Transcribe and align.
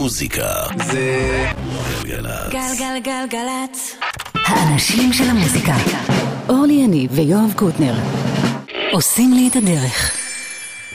מוזיקה 0.00 0.52
זה 0.86 1.46
גלגלצ. 2.04 2.52
גלגלגלגלצ. 2.52 3.92
האנשים 4.34 5.12
של 5.12 5.24
המוזיקה. 5.24 5.76
אורלי 6.48 6.72
יניב 6.72 7.10
ויואב 7.14 7.52
קוטנר 7.56 7.94
עושים 8.92 9.32
לי 9.32 9.48
את 9.48 9.56
הדרך. 9.56 10.12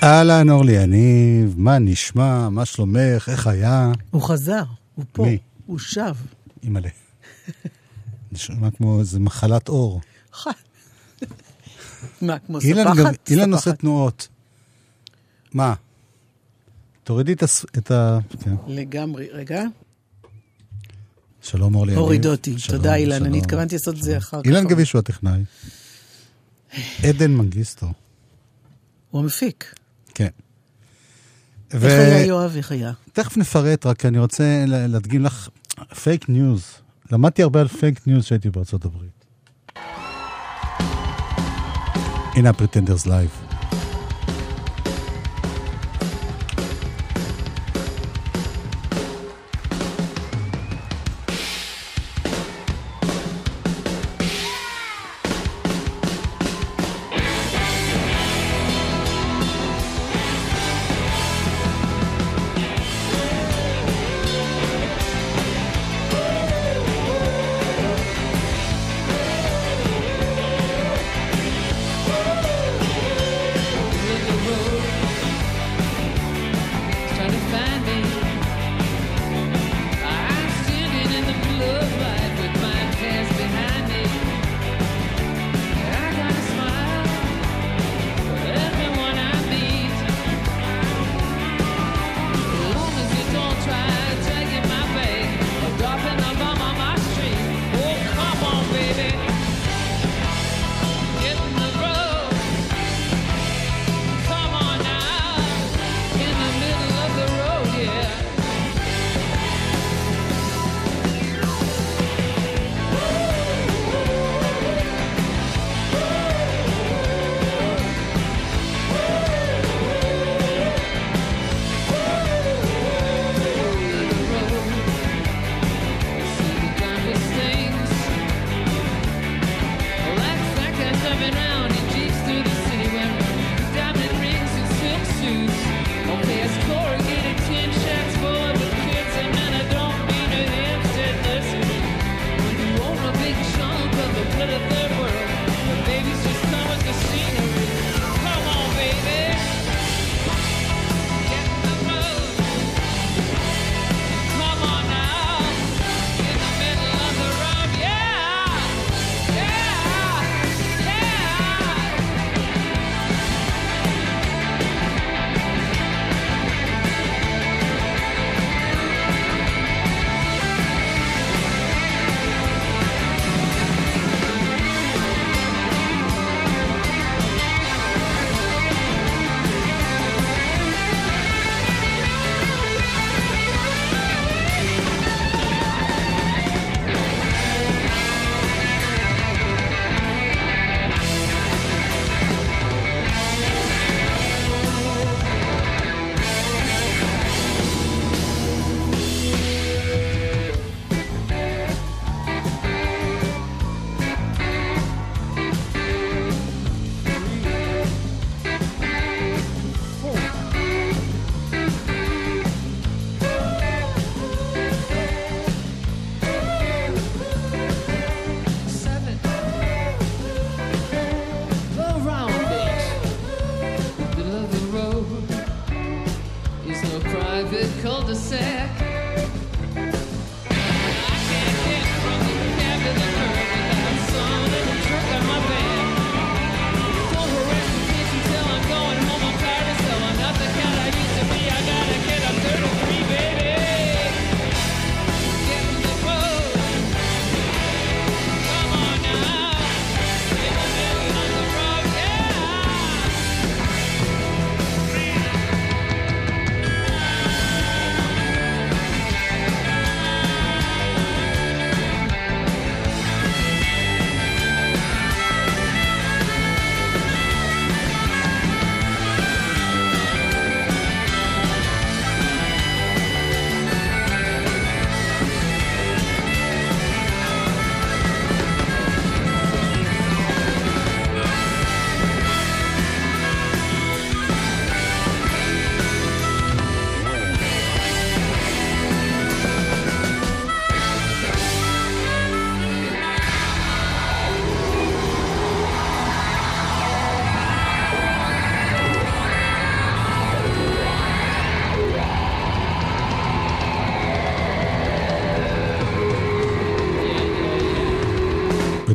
אהלן 0.03 0.49
אורלי 0.49 0.83
יניב, 0.83 1.53
מה 1.57 1.79
נשמע, 1.79 2.49
מה 2.49 2.65
שלומך, 2.65 3.29
איך 3.29 3.47
היה? 3.47 3.91
הוא 4.11 4.21
חזר, 4.21 4.63
הוא 4.95 5.05
פה, 5.11 5.23
מי? 5.25 5.37
הוא 5.65 5.79
שב. 5.79 6.15
אימא'לה. 6.63 6.89
נשמע 8.31 8.71
כמו 8.71 8.99
איזה 8.99 9.19
מחלת 9.19 9.69
אור. 9.69 10.01
מה, 12.21 12.39
כמו 12.39 12.61
ספחת? 12.61 13.29
אילן 13.29 13.53
עושה 13.53 13.73
תנועות. 13.73 14.27
מה? 15.53 15.73
תורידי 17.05 17.33
את, 17.33 17.43
הס... 17.43 17.65
את 17.77 17.91
ה... 17.91 18.19
כן. 18.43 18.55
לגמרי. 18.67 19.27
רגע. 19.31 19.63
שלום 21.41 21.75
אורלי. 21.75 21.95
הוריד 21.95 22.25
אותי. 22.25 22.55
תודה 22.67 22.83
שלום, 22.83 22.95
אילן, 22.95 23.17
שלום. 23.17 23.27
אני 23.27 23.37
התכוונתי 23.37 23.75
לעשות 23.75 23.95
את 23.95 24.01
זה 24.01 24.17
אחר 24.17 24.41
כך. 24.41 24.45
אילן 24.45 24.67
גביש 24.67 24.93
הוא 24.93 24.99
הטכנאי. 24.99 25.43
עדן 27.03 27.31
מנגיסטו. 27.31 27.87
הוא 29.11 29.21
המפיק. 29.21 29.75
כן. 30.15 30.27
ו... 31.73 31.85
איך 31.85 31.93
היה 31.93 32.25
יואב, 32.25 32.53
איך 32.55 32.71
היה? 32.71 32.91
תכף 33.13 33.37
נפרט, 33.37 33.85
רק 33.85 34.05
אני 34.05 34.19
רוצה 34.19 34.65
להדגים 34.67 35.21
לך 35.21 35.49
fake 36.03 36.29
news. 36.29 36.63
למדתי 37.11 37.43
הרבה 37.43 37.61
על 37.61 37.67
fake 37.67 38.07
news 38.07 38.25
כשהייתי 38.25 38.49
בארצות 38.49 38.85
הברית. 38.85 39.25
הנה 42.35 42.49
הפריטנדרס 42.49 43.05
לייב. 43.05 43.44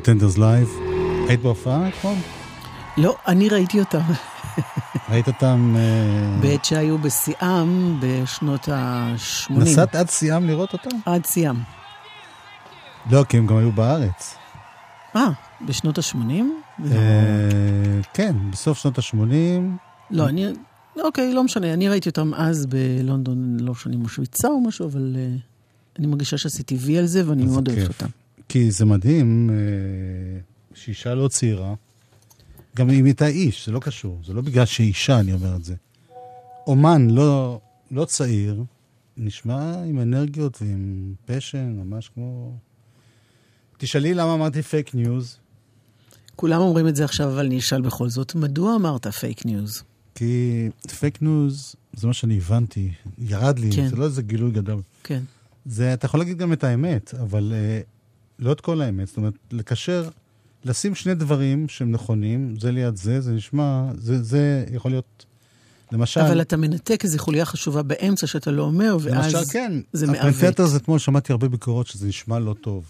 Pretenders 0.00 0.36
Live. 0.38 0.80
היית 1.28 1.40
בהופעה 1.40 1.88
אתמול? 1.88 2.14
לא, 2.96 3.16
אני 3.26 3.48
ראיתי 3.48 3.80
אותם 3.80 4.00
ראית 5.10 5.26
אותם... 5.26 5.74
אה, 5.78 6.40
בעת 6.40 6.64
שהיו 6.64 6.98
בשיאם 6.98 8.00
בשנות 8.00 8.68
ה-80. 8.68 9.52
נסעת 9.52 9.94
עד 9.94 10.10
שיאם 10.10 10.46
לראות 10.46 10.72
אותם? 10.72 10.90
עד 11.06 11.24
שיאם. 11.24 11.56
לא, 13.10 13.24
כי 13.28 13.36
הם 13.36 13.46
גם 13.46 13.56
היו 13.56 13.72
בארץ. 13.72 14.34
אה, 15.16 15.28
בשנות 15.66 15.98
ה-80? 15.98 16.18
אה, 16.92 16.96
כן, 18.14 18.36
בסוף 18.52 18.78
שנות 18.78 18.98
ה-80. 18.98 19.16
לא, 20.10 20.28
אני... 20.28 20.46
אוקיי, 21.02 21.34
לא 21.34 21.44
משנה, 21.44 21.72
אני 21.72 21.88
ראיתי 21.88 22.08
אותם 22.08 22.34
אז 22.34 22.66
בלונדון, 22.66 23.56
לא 23.60 23.74
אם 23.94 24.08
שוויצה 24.08 24.48
או 24.48 24.60
משהו, 24.60 24.86
אבל 24.86 25.16
אה, 25.18 25.36
אני 25.98 26.06
מרגישה 26.06 26.38
שעשיתי 26.38 26.76
וי 26.80 26.98
על 26.98 27.06
זה 27.06 27.28
ואני 27.28 27.44
מאוד 27.44 27.68
אוהבת. 27.68 27.88
אותם. 27.88 28.19
כי 28.52 28.70
זה 28.70 28.84
מדהים 28.84 29.50
אה, 29.50 29.54
שאישה 30.74 31.14
לא 31.14 31.28
צעירה, 31.28 31.74
גם 32.76 32.90
אם 32.90 33.04
הייתה 33.04 33.26
איש, 33.26 33.66
זה 33.66 33.72
לא 33.72 33.80
קשור, 33.80 34.20
זה 34.24 34.32
לא 34.32 34.40
בגלל 34.42 34.64
שהיא 34.64 34.88
אישה, 34.88 35.20
אני 35.20 35.32
אומר 35.32 35.56
את 35.56 35.64
זה. 35.64 35.74
אומן 36.66 37.10
לא, 37.10 37.60
לא 37.90 38.04
צעיר, 38.04 38.64
נשמע 39.16 39.82
עם 39.82 40.00
אנרגיות 40.00 40.62
ועם 40.62 41.14
passion, 41.24 41.76
ממש 41.84 42.10
כמו... 42.14 42.56
תשאלי 43.78 44.14
למה 44.14 44.34
אמרתי 44.34 44.62
fake 44.62 44.94
news, 44.94 45.36
כולם 46.36 46.60
אומרים 46.60 46.88
את 46.88 46.96
זה 46.96 47.04
עכשיו, 47.04 47.28
אבל 47.28 47.46
אני 47.46 47.58
אשאל 47.58 47.80
בכל 47.80 48.08
זאת, 48.08 48.34
מדוע 48.34 48.76
אמרת 48.76 49.06
fake 49.06 49.46
news? 49.46 49.82
כי 50.14 50.68
fake 50.98 51.22
news, 51.22 51.74
זה 51.92 52.06
מה 52.06 52.12
שאני 52.12 52.36
הבנתי, 52.36 52.92
ירד 53.18 53.58
לי, 53.58 53.70
כן. 53.76 53.88
זה 53.88 53.96
לא 53.96 54.04
איזה 54.04 54.22
גילוי 54.22 54.50
גדול. 54.50 54.82
כן. 55.04 55.22
זה, 55.66 55.94
אתה 55.94 56.06
יכול 56.06 56.20
להגיד 56.20 56.38
גם 56.38 56.52
את 56.52 56.64
האמת, 56.64 57.14
אבל 57.14 57.52
אה, 57.54 57.80
לא 58.40 58.52
את 58.52 58.60
כל 58.60 58.80
האמת. 58.80 59.08
זאת 59.08 59.16
אומרת, 59.16 59.34
לקשר, 59.52 60.08
לשים 60.64 60.94
שני 60.94 61.14
דברים 61.14 61.68
שהם 61.68 61.92
נכונים, 61.92 62.54
זה 62.60 62.72
ליד 62.72 62.96
זה, 62.96 63.20
זה 63.20 63.32
נשמע, 63.32 63.90
זה, 63.98 64.22
זה 64.22 64.64
יכול 64.72 64.90
להיות, 64.90 65.26
למשל, 65.92 66.20
אבל 66.20 66.40
אתה 66.40 66.56
מנתק 66.56 67.04
איזו 67.04 67.18
חוליה 67.18 67.44
חשובה 67.44 67.82
באמצע 67.82 68.26
שאתה 68.26 68.50
לא 68.50 68.62
אומר, 68.62 68.96
ואז 69.02 69.34
למשל, 69.34 69.52
כן, 69.52 69.72
זה 69.92 70.06
מעוות. 70.06 70.60
זה 70.66 70.76
אתמול 70.76 70.98
שמעתי 70.98 71.32
הרבה 71.32 71.48
ביקורות 71.48 71.86
שזה 71.86 72.08
נשמע 72.08 72.38
לא 72.38 72.54
טוב. 72.60 72.84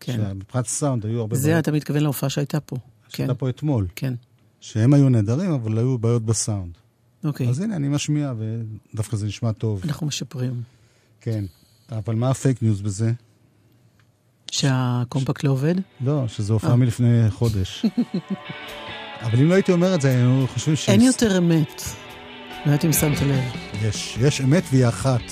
כן. 0.00 0.12
שמבחינת 0.12 0.66
סאונד 0.66 1.06
היו 1.06 1.20
הרבה 1.20 1.36
זה 1.36 1.58
אתה 1.58 1.72
מתכוון 1.72 2.02
להופעה 2.02 2.30
שהייתה 2.30 2.60
פה. 2.60 2.76
כן, 2.76 3.16
שהייתה 3.16 3.34
פה 3.34 3.48
אתמול, 3.48 3.86
כן. 3.96 4.14
שהם 4.60 4.94
היו 4.94 5.08
נהדרים, 5.08 5.52
אבל 5.52 5.78
היו 5.78 5.98
בעיות 5.98 6.24
בסאונד. 6.24 6.72
אוקיי, 7.24 7.48
אז 7.48 7.60
הנה, 7.60 7.76
אני 7.76 7.88
משמיע, 7.88 8.32
ודווקא 8.38 9.16
זה 9.16 9.26
נשמע 9.26 9.52
טוב. 9.52 9.80
אנחנו 9.84 10.06
משפרים. 10.06 10.62
כן. 11.20 11.44
אבל 11.92 12.14
מה 12.14 12.30
ה 12.30 12.36
fake 12.36 12.62
news 12.62 12.80
בזה? 12.80 13.12
שהקומפקט 14.50 15.44
לא 15.44 15.50
עובד? 15.50 15.74
לא, 16.00 16.24
שזו 16.28 16.52
הופעה 16.52 16.70
אה. 16.70 16.76
מלפני 16.76 17.30
חודש. 17.30 17.84
אבל 19.24 19.38
אם 19.38 19.48
לא 19.48 19.54
הייתי 19.54 19.72
אומר 19.72 19.94
את 19.94 20.00
זה, 20.00 20.08
היינו 20.08 20.46
חושבים 20.52 20.76
ש... 20.76 20.88
אין 20.88 21.00
יותר 21.00 21.38
אמת. 21.38 21.82
לא 22.50 22.72
יודעת 22.72 22.84
אם 22.84 22.92
שמת 22.92 23.20
לב. 23.22 23.40
יש, 23.82 24.18
יש 24.20 24.40
אמת 24.40 24.62
והיא 24.70 24.88
אחת. 24.88 25.22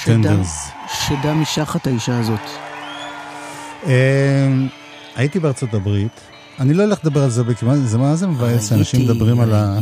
ה 0.00 0.06
Pretenders. 0.06 0.68
שדה 1.08 1.34
משחת 1.34 1.86
האישה 1.86 2.18
הזאת. 2.18 2.40
אה, 3.86 4.48
הייתי 5.14 5.40
בארצות 5.40 5.74
הברית, 5.74 6.20
אני 6.58 6.74
לא 6.74 6.82
הולך 6.82 6.98
לדבר 7.04 7.22
על 7.22 7.30
זה, 7.30 7.42
כי 7.58 7.66
זה 7.84 7.98
מה 7.98 8.16
זה 8.16 8.26
מבאס 8.26 8.68
שאנשים 8.68 9.04
מדברים 9.04 9.40
על 9.40 9.54
ה... 9.54 9.78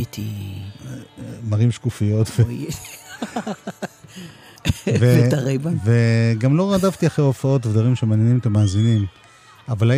מראים 1.43 1.71
שקופיות. 1.71 2.31
ואת 4.87 5.33
הרייבן. 5.33 5.75
וגם 5.83 6.57
לא 6.57 6.73
רדפתי 6.73 7.07
אחרי 7.07 7.25
הופעות 7.25 7.65
ודברים 7.65 7.95
שמעניינים 7.95 8.37
את 8.37 8.45
המאזינים. 8.45 9.05
אבל 9.69 9.91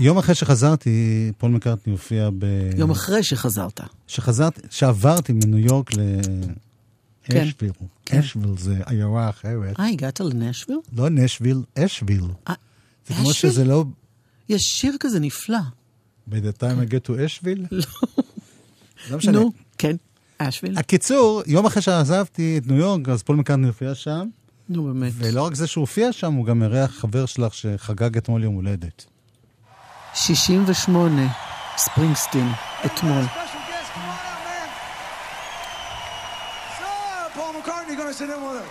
יום 0.00 0.18
אחרי 0.18 0.34
שחזרתי, 0.34 1.32
פול 1.38 1.50
מקארטני 1.50 1.92
הופיע 1.92 2.30
ב... 2.38 2.44
יום 2.76 2.90
אחרי 2.90 3.22
שחזרת. 3.22 3.80
שחזרתי, 4.06 4.60
שעברתי 4.70 5.32
מניו 5.32 5.58
יורק 5.58 5.90
כן. 7.24 7.44
לאשוויל. 7.46 7.72
כן. 8.04 8.18
אשוויל 8.18 8.58
זה 8.58 8.80
עיירה 8.86 9.30
אחרת. 9.30 9.80
אה, 9.80 9.88
הגעת 9.88 10.20
לנשוויל? 10.20 10.78
לא 10.92 11.08
נשוויל, 11.10 11.62
אשוויל. 11.78 12.24
אה, 12.48 12.54
זה 13.06 13.14
כמו 13.14 13.30
אשוויל? 13.30 13.52
שזה 13.52 13.64
לא... 13.64 13.84
יש 14.48 14.62
שיר 14.62 14.96
כזה 15.00 15.20
נפלא. 15.20 15.58
get 16.84 17.08
to 17.08 17.26
Asheville? 17.26 17.66
לא 19.10 19.16
משנה. 19.16 19.32
נו, 19.32 19.52
כן, 19.78 19.96
אשוויל. 20.38 20.78
הקיצור, 20.78 21.42
יום 21.46 21.66
אחרי 21.66 21.82
שעזבתי 21.82 22.58
את 22.58 22.66
ניו 22.66 22.76
יורק, 22.76 23.08
אז 23.08 23.22
פול 23.22 23.36
מקארטני 23.36 23.66
הופיע 23.66 23.94
שם, 23.94 24.28
נו, 24.68 24.84
באמת. 24.84 25.12
ולא 25.14 25.42
רק 25.42 25.54
זה 25.54 25.66
שהוא 25.66 25.82
הופיע 25.82 26.12
שם, 26.12 26.32
הוא 26.32 26.46
גם 26.46 26.62
אירח 26.62 27.00
חבר 27.00 27.26
שלך 27.26 27.54
שחגג 27.54 28.16
אתמול 28.16 28.44
יום 28.44 28.54
הולדת. 28.54 29.04
68, 30.14 31.22
ספרינגסטין, 31.76 32.48
אתמול. 32.86 33.24
In 38.20 38.28
with 38.28 38.38
us. 38.38 38.68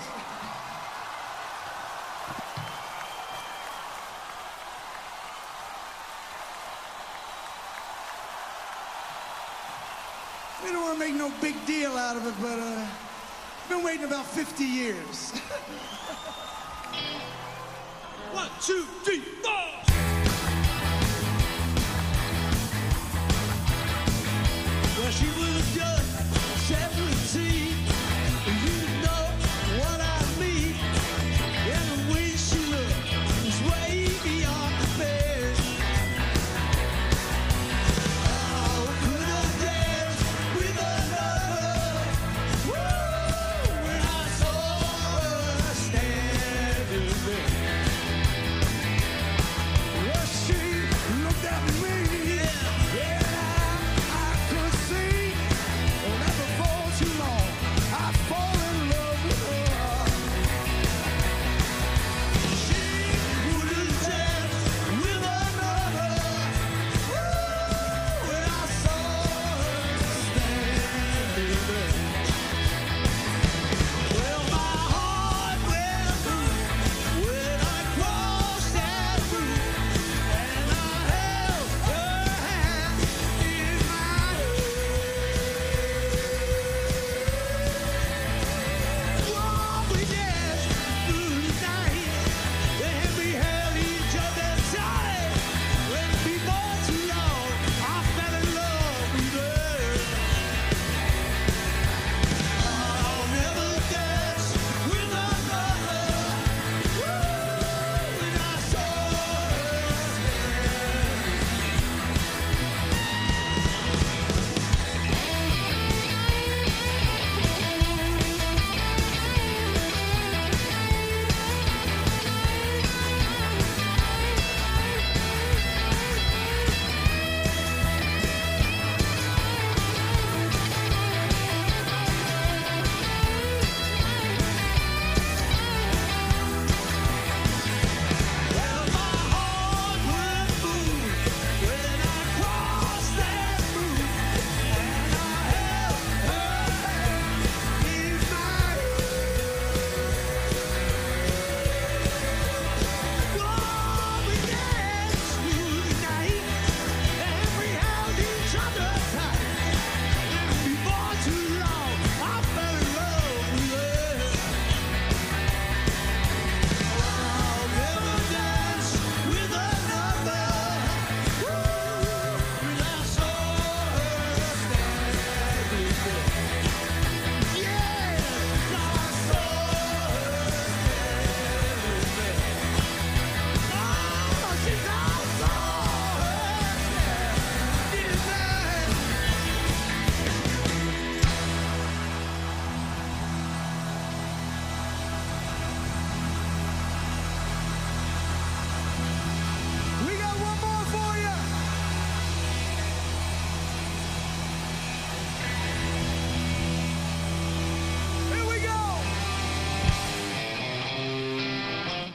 We 10.63 10.71
don't 10.71 10.81
want 10.81 10.93
to 10.93 10.99
make 10.99 11.13
no 11.15 11.29
big 11.41 11.65
deal 11.65 11.91
out 11.97 12.15
of 12.15 12.25
it, 12.25 12.33
but 12.41 12.57
uh, 12.57 12.87
I've 13.63 13.69
been 13.69 13.83
waiting 13.83 14.05
about 14.05 14.25
50 14.25 14.63
years. 14.63 15.31
One, 18.31 18.47
two, 18.61 18.85
three, 19.03 19.19
four. 19.19 19.82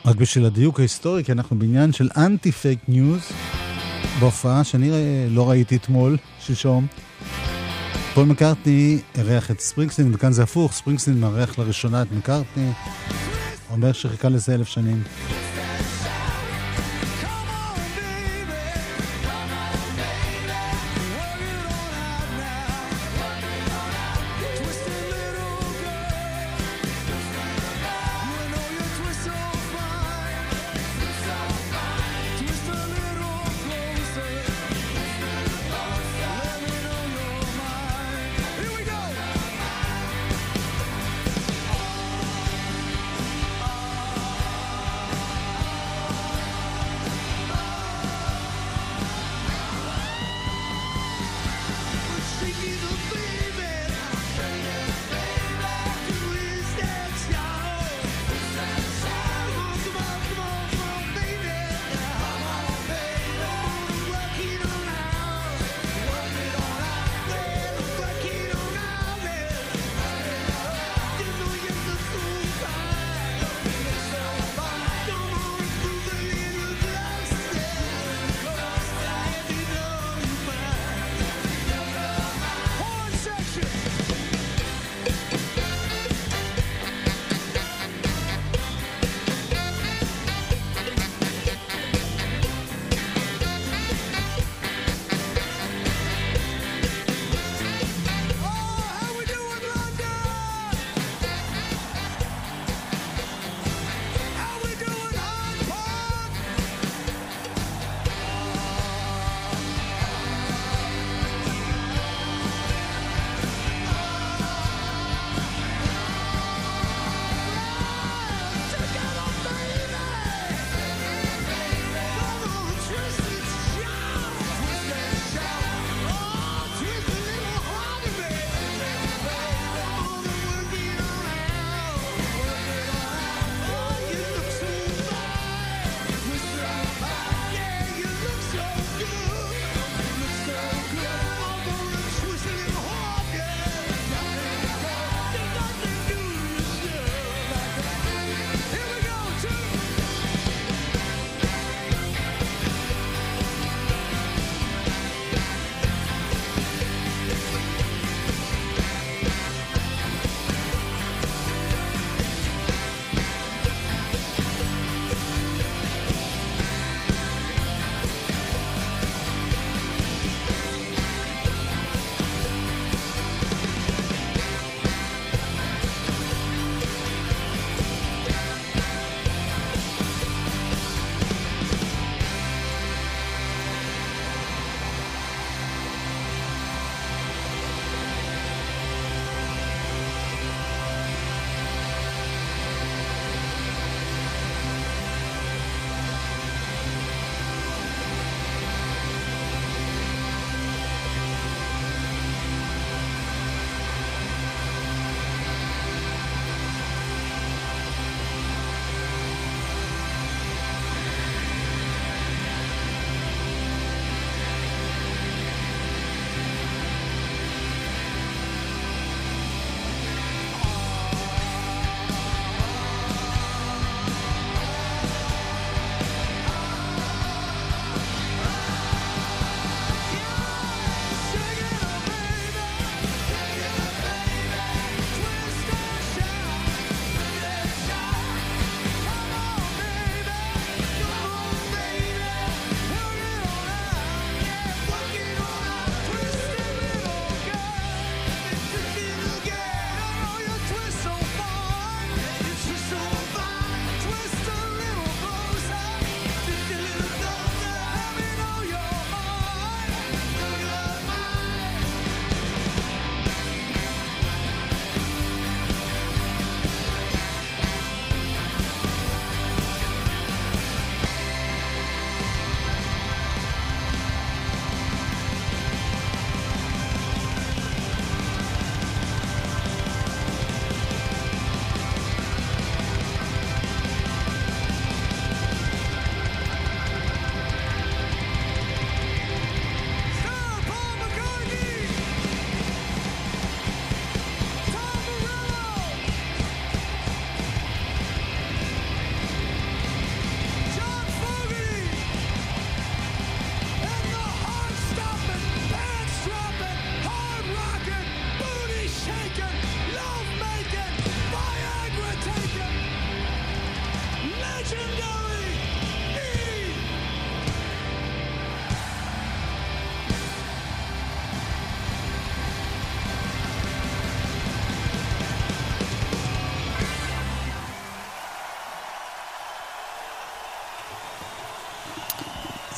רק 0.09 0.17
בשביל 0.17 0.45
הדיוק 0.45 0.81
ההיסטורי, 0.81 1.25
כי 1.25 1.33
אנחנו 1.33 1.59
בעניין 1.59 1.93
של 1.93 2.09
אנטי 2.17 2.53
fake 2.53 2.79
news, 2.89 3.21
בהופעה 4.21 4.65
שאני 4.65 4.91
לא 5.31 5.51
ראיתי 5.51 5.77
אתמול, 5.77 6.17
שלשום. 6.41 6.87
פול 8.15 8.25
מקארטני 8.25 8.99
אירח 9.15 9.51
את 9.51 9.61
ספרינגסטין, 9.61 10.15
וכאן 10.15 10.33
זה 10.33 10.43
הפוך, 10.43 10.73
ספרינגסטין 10.73 11.21
מארח 11.21 11.59
לראשונה 11.59 12.03
את 12.03 12.13
מקארטני. 12.13 12.71
אומר 13.71 13.93
שחיכה 13.93 14.29
לזה 14.29 14.55
אלף 14.55 14.69
שנים. 14.69 15.03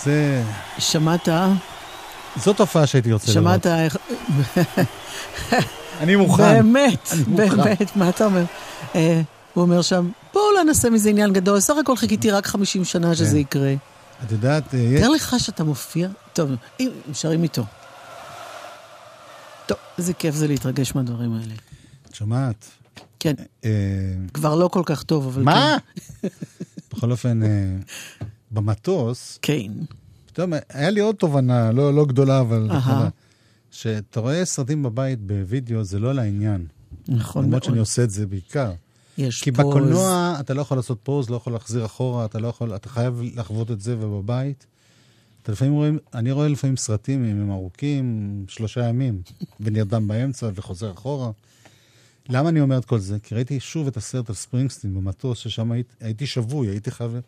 זה... 0.05 0.43
שמעת, 0.79 1.29
זו 2.37 2.53
תופעה 2.53 2.87
שהייתי 2.87 3.13
רוצה 3.13 3.33
לראות. 3.33 3.63
שמעת. 3.63 3.67
אני 6.01 6.17
מוכן. 6.17 6.43
באמת. 6.43 7.09
באמת, 7.27 7.97
מה 7.97 8.09
אתה 8.09 8.25
אומר? 8.25 8.45
אה, 8.95 9.23
הוא 9.55 9.63
אומר 9.63 9.83
שם, 9.83 10.11
בואו 10.33 10.45
לא 10.57 10.65
נעשה 10.65 10.91
מזה 10.91 11.11
עניין 11.11 11.33
גדול, 11.33 11.61
סך 11.61 11.75
הכל 11.81 11.97
חיכיתי 11.97 12.31
רק 12.31 12.47
50 12.47 12.85
שנה 12.85 13.15
שזה 13.15 13.31
כן. 13.31 13.37
יקרה. 13.37 13.75
את 14.25 14.33
יודעת, 14.33 14.75
אה, 14.75 14.97
תאר 15.01 15.09
לך 15.09 15.35
שאתה 15.39 15.65
מופיע, 15.65 16.09
טוב, 16.33 16.51
אם 16.81 16.91
שרים 17.13 17.43
איתו. 17.43 17.65
טוב, 19.67 19.79
איזה 19.99 20.13
כיף 20.13 20.35
זה 20.35 20.49
להתרגש 20.49 20.95
מהדברים 20.95 21.33
האלה. 21.35 21.55
את 22.09 22.15
שומעת? 22.15 22.65
כן, 23.19 23.35
אה, 23.65 23.71
כבר 24.35 24.55
לא 24.55 24.69
כל 24.69 24.83
כך 24.87 25.03
טוב, 25.03 25.27
אבל 25.27 25.43
מה? 25.43 25.77
בכל 26.95 27.11
אופן, 27.11 27.41
במטוס, 28.51 29.39
כן. 29.43 29.73
פתאום 30.27 30.53
היה 30.69 30.91
לי 30.91 31.01
עוד 31.01 31.15
תובנה, 31.15 31.73
לא, 31.73 31.95
לא 31.95 32.05
גדולה, 32.05 32.41
אבל. 32.41 32.63
נכונה. 32.63 33.09
שאתה 33.71 34.21
רואה 34.21 34.45
סרטים 34.45 34.83
בבית 34.83 35.21
בווידאו, 35.21 35.85
זה 35.85 35.99
לא 35.99 36.15
לעניין. 36.15 36.67
נכון 37.09 37.45
למרות 37.45 37.51
מאוד. 37.51 37.63
שאני 37.63 37.79
עושה 37.79 38.05
את 38.05 38.11
זה 38.11 38.27
בעיקר. 38.27 38.73
יש 39.19 39.43
כי 39.43 39.53
פוז. 39.53 39.67
בקולנוע 39.67 40.37
אתה 40.41 40.55
לא 40.55 40.61
יכול 40.61 40.79
לעשות 40.79 40.99
פוז, 41.03 41.31
לא 41.31 41.37
יכול 41.37 41.53
להחזיר 41.53 41.85
אחורה, 41.85 42.25
אתה 42.25 42.39
לא 42.39 42.49
יכול, 42.49 42.75
אתה 42.75 42.89
חייב 42.89 43.23
לחוות 43.35 43.71
את 43.71 43.81
זה, 43.81 43.97
ובבית, 43.99 44.67
אתה 45.43 45.53
לפעמים 45.53 45.75
רואים, 45.75 45.99
אני 46.15 46.33
רואה 46.33 46.49
לפעמים 46.49 46.77
סרטים, 46.77 47.25
אם 47.25 47.41
הם 47.41 47.51
ארוכים, 47.51 48.45
שלושה 48.49 48.89
ימים, 48.89 49.23
ונרדם 49.61 50.09
באמצע 50.09 50.51
וחוזר 50.55 50.93
אחורה. 50.93 51.31
למה 52.29 52.49
אני 52.49 52.61
אומר 52.61 52.79
את 52.79 52.85
כל 52.85 52.99
זה? 52.99 53.19
כי 53.23 53.35
ראיתי 53.35 53.61
שוב 53.61 53.87
את 53.87 53.97
הסרט 53.97 54.29
על 54.29 54.35
ספרינגסטין 54.35 54.95
במטוס, 54.95 55.39
ששם 55.39 55.73
הייתי, 55.73 55.95
הייתי 56.01 56.27
שבוי, 56.27 56.69
הייתי 56.69 56.91
חייב... 56.91 57.21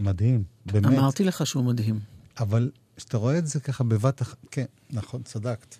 מדהים, 0.00 0.44
באמת. 0.66 0.86
אמרתי 0.86 1.24
לך 1.24 1.46
שהוא 1.46 1.64
מדהים. 1.64 2.00
אבל 2.38 2.70
כשאתה 2.96 3.16
רואה 3.16 3.38
את 3.38 3.46
זה 3.46 3.60
ככה 3.60 3.84
בבת 3.84 4.22
אחת, 4.22 4.36
כן, 4.50 4.64
נכון, 4.90 5.22
צדקת. 5.22 5.76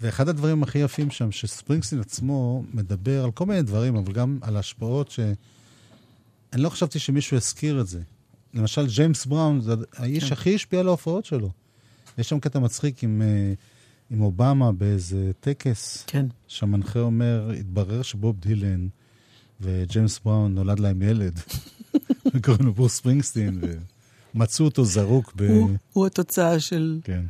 ואחד 0.00 0.28
הדברים 0.28 0.62
הכי 0.62 0.78
יפים 0.78 1.10
שם, 1.10 1.32
שספרינגסטין 1.32 2.00
עצמו 2.00 2.64
מדבר 2.74 3.24
על 3.24 3.30
כל 3.30 3.46
מיני 3.46 3.62
דברים, 3.62 3.96
אבל 3.96 4.12
גם 4.12 4.38
על 4.42 4.56
השפעות 4.56 5.10
ש... 5.10 5.20
אני 6.52 6.62
לא 6.62 6.68
חשבתי 6.68 6.98
שמישהו 6.98 7.36
יזכיר 7.36 7.80
את 7.80 7.86
זה. 7.86 8.00
למשל, 8.54 8.86
ג'יימס 8.86 9.26
בראון, 9.26 9.60
זה 9.60 9.74
האיש 9.96 10.24
כן. 10.24 10.32
הכי 10.32 10.54
השפיע 10.54 10.80
על 10.80 10.86
ההופעות 10.88 11.24
שלו. 11.24 11.50
יש 12.18 12.28
שם 12.28 12.40
קטע 12.40 12.58
מצחיק 12.58 13.02
עם, 13.02 13.22
אה, 13.22 13.52
עם 14.10 14.20
אובמה 14.20 14.72
באיזה 14.72 15.30
טקס, 15.40 16.04
כן. 16.06 16.26
שהמנחה 16.48 17.00
אומר, 17.00 17.50
התברר 17.58 18.02
שבוב 18.02 18.40
דילן 18.40 18.88
וג'יימס 19.60 20.18
בראון 20.18 20.54
נולד 20.54 20.78
להם 20.78 21.02
ילד, 21.02 21.40
וקוראים 22.34 22.66
לו 22.66 22.72
ברוס 22.72 22.94
ספרינגסטין, 22.96 23.60
ומצאו 24.34 24.64
אותו 24.64 24.84
זרוק 24.84 25.32
ב... 25.36 25.42
הוא- 25.42 25.70
הוא 25.92 26.06
התוצאה 26.06 26.60
של... 26.60 27.00
כן. 27.04 27.24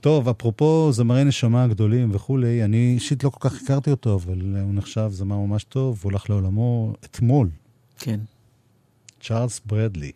טוב, 0.00 0.28
אפרופו 0.28 0.88
זמרי 0.92 1.24
נשמה 1.24 1.66
גדולים 1.68 2.10
וכולי, 2.14 2.64
אני 2.64 2.92
אישית 2.94 3.24
לא 3.24 3.30
כל 3.30 3.48
כך 3.48 3.62
הכרתי 3.62 3.90
אותו, 3.90 4.14
אבל 4.14 4.40
הוא 4.62 4.74
נחשב 4.74 5.08
זמר 5.12 5.36
ממש 5.36 5.64
טוב, 5.64 6.00
הוא 6.02 6.12
הלך 6.12 6.30
לעולמו 6.30 6.94
אתמול, 7.04 7.48
כן. 7.98 8.20
צ'ארלס 9.20 9.60
ברדלי. 9.66 10.12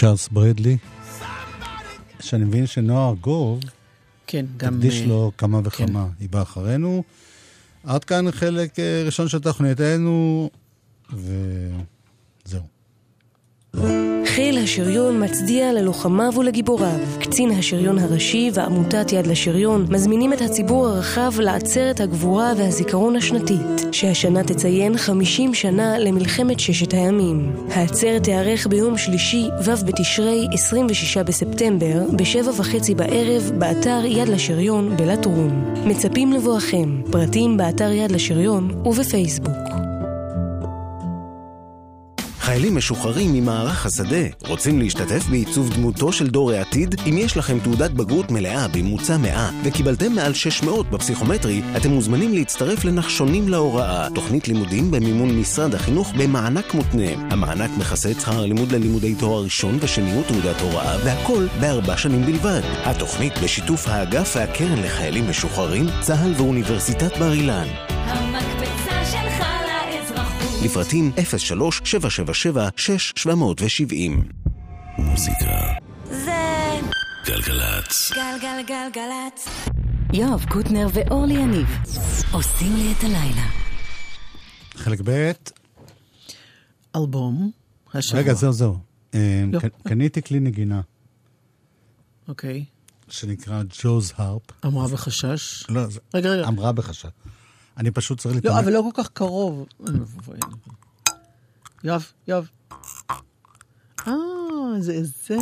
צ'ארלס 0.00 0.28
ברדלי, 0.28 0.76
שאני 2.20 2.44
מבין 2.44 2.66
שנועה 2.66 3.08
ארגוב 3.08 3.60
כן, 4.26 4.46
גם... 4.56 4.74
תקדיש 4.74 5.00
אה, 5.00 5.06
לו 5.06 5.32
כמה 5.38 5.60
וכמה. 5.64 6.06
היא 6.20 6.28
באה 6.28 6.42
אחרינו. 6.42 7.02
עד 7.84 8.04
כאן 8.04 8.30
חלק 8.30 8.78
אה, 8.78 9.02
ראשון 9.06 9.28
של 9.28 9.38
תוכניתנו, 9.38 10.50
וזהו. 11.12 12.62
חיל 14.38 14.58
השריון 14.58 15.24
מצדיע 15.24 15.72
ללוחמיו 15.72 16.32
ולגיבוריו. 16.36 16.98
קצין 17.20 17.50
השריון 17.50 17.98
הראשי 17.98 18.50
ועמותת 18.54 19.12
יד 19.12 19.26
לשריון 19.26 19.86
מזמינים 19.90 20.32
את 20.32 20.40
הציבור 20.40 20.86
הרחב 20.86 21.32
לעצרת 21.40 22.00
הגבורה 22.00 22.52
והזיכרון 22.56 23.16
השנתית, 23.16 23.86
שהשנה 23.92 24.44
תציין 24.44 24.96
50 24.96 25.54
שנה 25.54 25.98
למלחמת 25.98 26.60
ששת 26.60 26.92
הימים. 26.92 27.52
העצרת 27.70 28.22
תיארך 28.22 28.66
ביום 28.66 28.98
שלישי, 28.98 29.48
ו' 29.64 29.86
בתשרי, 29.86 30.46
26 30.52 31.16
בספטמבר, 31.16 32.02
בשבע 32.16 32.50
וחצי 32.56 32.94
בערב, 32.94 33.50
באתר 33.58 34.00
יד 34.04 34.28
לשריון 34.28 34.96
בלטרון. 34.96 35.74
מצפים 35.84 36.32
לבואכם. 36.32 37.02
פרטים 37.10 37.56
באתר 37.56 37.92
יד 37.92 38.10
לשריון 38.10 38.70
ובפייסבוק. 38.84 39.87
חיילים 42.48 42.76
משוחררים 42.76 43.32
ממערך 43.32 43.86
השדה 43.86 44.26
רוצים 44.46 44.78
להשתתף 44.78 45.26
בעיצוב 45.30 45.74
דמותו 45.74 46.12
של 46.12 46.28
דור 46.30 46.50
העתיד? 46.50 46.94
אם 47.06 47.18
יש 47.18 47.36
לכם 47.36 47.58
תעודת 47.58 47.90
בגרות 47.90 48.30
מלאה 48.30 48.68
בממוצע 48.68 49.16
100 49.16 49.50
וקיבלתם 49.64 50.12
מעל 50.12 50.34
600 50.34 50.90
בפסיכומטרי, 50.90 51.62
אתם 51.76 51.90
מוזמנים 51.90 52.34
להצטרף 52.34 52.84
לנחשונים 52.84 53.48
להוראה, 53.48 54.08
תוכנית 54.14 54.48
לימודים 54.48 54.90
במימון 54.90 55.38
משרד 55.38 55.74
החינוך 55.74 56.12
במענק 56.18 56.74
מותנה. 56.74 57.10
המענק 57.30 57.70
מכסה 57.78 58.10
את 58.10 58.20
שכר 58.20 58.42
הלימוד 58.42 58.72
ללימודי 58.72 59.14
תואר 59.14 59.42
ראשון 59.42 59.78
ושני 59.80 60.18
ותעודת 60.18 60.60
הוראה, 60.60 60.96
והכל 61.04 61.46
בארבע 61.60 61.96
שנים 61.96 62.26
בלבד. 62.26 62.62
התוכנית 62.84 63.32
בשיתוף 63.42 63.88
האגף 63.88 64.32
והקרן 64.36 64.82
לחיילים 64.82 65.30
משוחררים, 65.30 65.86
צה"ל 66.00 66.32
ואוניברסיטת 66.36 67.16
בר 67.18 67.32
אילן. 67.32 67.66
לאזרחות. 68.08 68.57
לפרטים 70.64 71.12
03-777-6770 71.16 71.18
מוזיקה. 74.98 75.58
זה 76.04 76.80
גלגלצ. 77.26 78.12
גלגלגלגלצ. 78.12 79.48
יואב 80.12 80.44
קוטנר 80.48 80.86
ואורלי 80.92 81.34
יניב 81.34 81.66
עושים 82.32 82.76
לי 82.76 82.92
את 82.98 83.04
הלילה. 83.04 83.46
חלק 84.76 85.00
ב', 85.04 85.32
אלבום, 86.96 87.50
השבוע. 87.94 88.20
רגע, 88.20 88.34
זהו, 88.34 88.52
זהו. 88.52 88.78
אה, 89.14 89.44
לא. 89.52 89.60
קניתי 89.88 90.22
כלי 90.22 90.40
נגינה 90.40 90.80
אוקיי. 92.28 92.64
שנקרא 93.08 93.62
ג'וז 93.82 94.12
הרפ. 94.16 94.42
אמרה 94.66 94.88
בחשש. 94.88 95.64
לא, 95.68 95.86
זה- 95.86 96.00
רגע, 96.14 96.30
רגע. 96.30 96.48
אמרה 96.48 96.72
בחשד. 96.72 97.08
אני 97.78 97.90
פשוט 97.90 98.18
צריך 98.18 98.34
לא, 98.34 98.40
להתאמן. 98.40 98.58
אבל 98.58 98.72
לא 98.72 98.84
כל 98.94 99.02
כך 99.02 99.08
קרוב. 99.08 99.66
אוי 99.80 99.90
ואבוי. 99.90 100.38
יואב, 101.84 102.06
יואב. 102.28 102.48
אה, 104.06 104.12
זה 104.80 105.04
זה. 105.04 105.36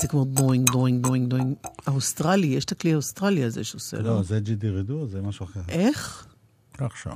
זה 0.00 0.08
כמו 0.08 0.24
דוינג, 0.24 0.70
דוינג, 0.70 1.06
דוינג, 1.06 1.30
דוינג. 1.30 1.54
האוסטרלי, 1.86 2.46
יש 2.46 2.64
את 2.64 2.72
הכלי 2.72 2.92
האוסטרלי 2.92 3.44
הזה 3.44 3.64
שעושה, 3.64 3.96
לא? 3.96 4.16
לא, 4.16 4.22
זה 4.22 4.40
דידג'רידו, 4.40 5.06
זה 5.06 5.20
משהו 5.22 5.44
אחר. 5.44 5.60
איך? 5.68 6.26
לא 6.80 6.86
עכשיו. 6.86 7.12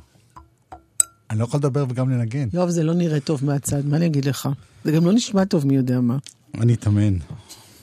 אני 1.30 1.38
לא 1.38 1.44
יכול 1.44 1.58
לדבר 1.58 1.84
וגם 1.88 2.10
לנגן. 2.10 2.48
יואב, 2.52 2.68
זה 2.68 2.82
לא 2.82 2.94
נראה 2.94 3.20
טוב 3.20 3.44
מהצד, 3.44 3.86
מה 3.86 3.96
אני 3.96 4.06
אגיד 4.06 4.24
לך? 4.24 4.48
זה 4.84 4.92
גם 4.92 5.06
לא 5.06 5.12
נשמע 5.12 5.44
טוב 5.44 5.66
מי 5.66 5.76
יודע 5.76 6.00
מה. 6.00 6.18
אני 6.54 6.74
אתאמן. 6.74 7.16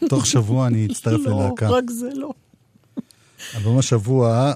תוך 0.09 0.25
שבוע 0.25 0.67
אני 0.67 0.87
אצטרף 0.91 1.21
לא, 1.25 1.39
ללהקה. 1.39 1.69
רק 1.69 1.89
זה 1.89 2.09
לא. 2.15 2.33
אלבום 3.55 3.77
השבוע 3.77 4.53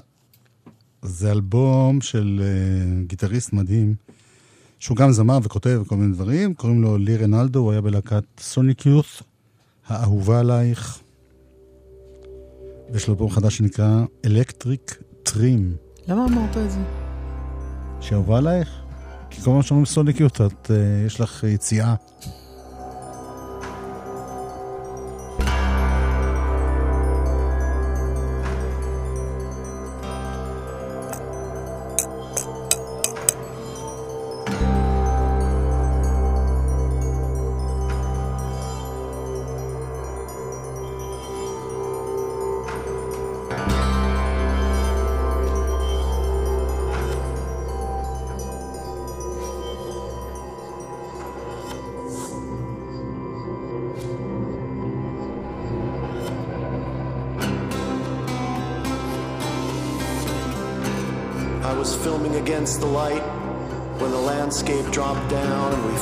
זה 1.08 1.32
אלבום 1.32 2.00
של 2.00 2.40
אה, 2.42 3.08
גיטריסט 3.08 3.52
מדהים, 3.52 3.94
שהוא 4.78 4.96
גם 4.96 5.12
זמר 5.12 5.38
וכותב 5.42 5.78
וכל 5.82 5.96
מיני 5.96 6.12
דברים, 6.12 6.54
קוראים 6.54 6.82
לו 6.82 6.98
לי 6.98 7.16
רנלדו, 7.16 7.58
הוא 7.58 7.72
היה 7.72 7.80
בלהקת 7.80 8.24
Sonic 8.40 8.86
Youth, 8.86 9.22
האהובה 9.86 10.40
עלייך. 10.40 10.98
ויש 12.92 13.08
לו 13.08 13.14
אלבום 13.14 13.30
חדש 13.30 13.56
שנקרא 13.56 14.04
Electric 14.24 15.02
Trim, 15.22 15.76
למה 16.08 16.26
אמרת 16.26 16.56
את 16.56 16.70
זה? 16.70 16.78
שאהובה 18.00 18.38
עלייך? 18.38 18.68
כי 19.30 19.40
כל 19.40 19.50
פעם 19.50 19.62
שאומרים 19.62 19.86
Sonic 19.86 20.22
Youth, 20.22 20.40
אה, 20.40 20.72
יש 21.06 21.20
לך 21.20 21.44
יציאה. 21.44 21.94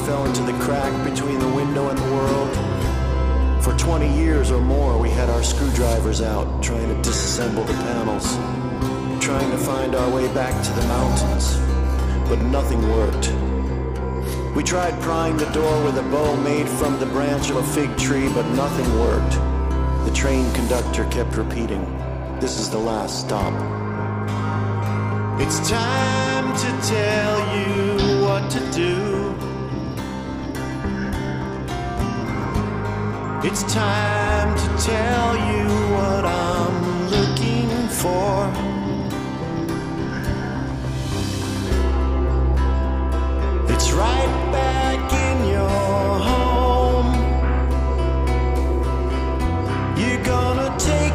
Fell 0.04 0.26
into 0.26 0.42
the 0.42 0.52
crack 0.64 0.92
between 1.08 1.38
the 1.38 1.48
window 1.48 1.88
and 1.88 1.98
the 1.98 2.12
world. 2.12 3.64
For 3.64 3.72
20 3.72 4.14
years 4.14 4.50
or 4.50 4.60
more, 4.60 4.98
we 4.98 5.08
had 5.08 5.30
our 5.30 5.42
screwdrivers 5.42 6.20
out 6.20 6.62
trying 6.62 6.88
to 6.88 7.08
disassemble 7.08 7.66
the 7.66 7.72
panels, 7.72 8.34
trying 9.24 9.50
to 9.50 9.56
find 9.56 9.94
our 9.94 10.10
way 10.10 10.26
back 10.34 10.62
to 10.62 10.72
the 10.72 10.86
mountains, 10.88 11.56
but 12.28 12.38
nothing 12.50 12.82
worked. 12.90 13.32
We 14.54 14.62
tried 14.62 15.00
prying 15.00 15.38
the 15.38 15.50
door 15.52 15.82
with 15.84 15.96
a 15.96 16.02
bow 16.02 16.36
made 16.36 16.68
from 16.68 17.00
the 17.00 17.06
branch 17.06 17.48
of 17.48 17.56
a 17.56 17.62
fig 17.62 17.96
tree, 17.96 18.28
but 18.34 18.46
nothing 18.50 18.98
worked. 19.00 19.36
The 20.04 20.12
train 20.14 20.52
conductor 20.52 21.06
kept 21.06 21.34
repeating, 21.36 21.82
This 22.40 22.58
is 22.58 22.68
the 22.68 22.78
last 22.78 23.20
stop. 23.20 23.54
It's 25.40 25.66
time 25.66 26.54
to 26.54 26.88
tell 26.88 27.56
you 27.56 27.83
It's 33.46 33.62
time 33.64 34.56
to 34.56 34.68
tell 34.82 35.36
you 35.36 35.66
what 35.92 36.24
I'm 36.24 37.10
looking 37.10 37.68
for. 37.88 38.48
It's 43.70 43.92
right 43.92 44.50
back 44.50 45.12
in 45.12 45.48
your 45.50 46.18
home. 46.30 47.12
You're 49.98 50.24
gonna 50.24 50.74
take 50.78 51.13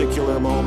particular 0.00 0.40
moment. 0.40 0.59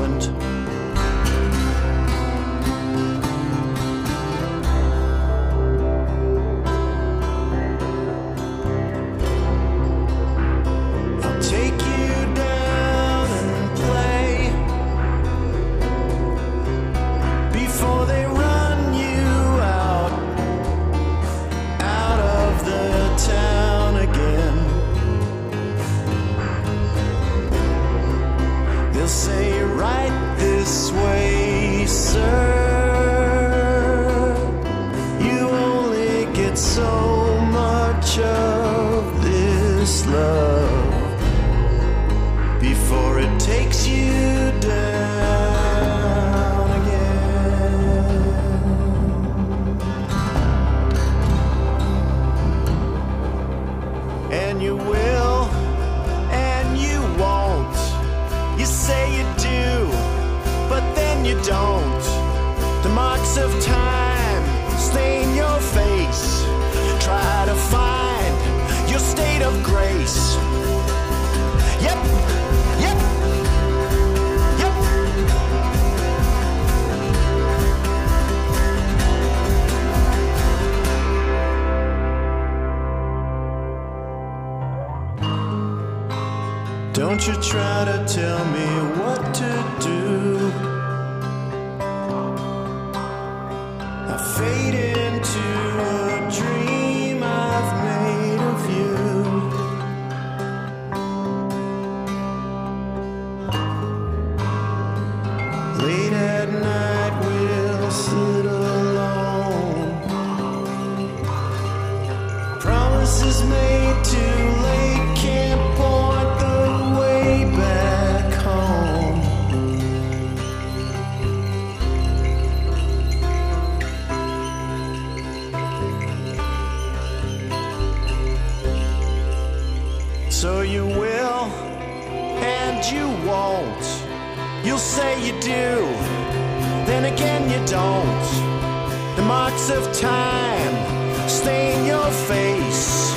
of 139.69 139.85
time 139.93 141.29
stain 141.29 141.85
your 141.85 142.11
face 142.27 143.15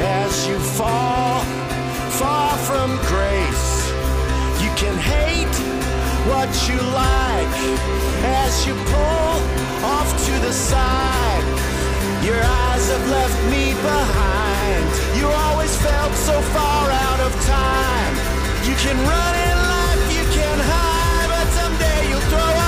as 0.00 0.48
you 0.48 0.58
fall 0.58 1.40
far 2.18 2.56
from 2.58 2.96
grace. 3.06 3.92
You 4.62 4.70
can 4.74 4.96
hate 4.98 5.56
what 6.26 6.50
you 6.68 6.78
like 6.90 7.56
as 8.42 8.66
you 8.66 8.74
pull 8.74 9.36
off 9.86 10.10
to 10.26 10.32
the 10.46 10.52
side. 10.52 11.44
Your 12.24 12.42
eyes 12.42 12.88
have 12.90 13.06
left 13.08 13.38
me 13.52 13.74
behind. 13.74 14.84
You 15.18 15.28
always 15.28 15.76
felt 15.76 16.12
so 16.14 16.40
far 16.56 16.90
out 16.90 17.20
of 17.20 17.32
time. 17.46 18.14
You 18.66 18.74
can 18.84 18.96
run 18.96 19.34
in 19.48 19.56
life, 19.74 20.04
you 20.10 20.24
can 20.38 20.58
hide, 20.58 21.28
but 21.28 21.46
someday 21.54 22.08
you'll 22.08 22.28
throw 22.32 22.63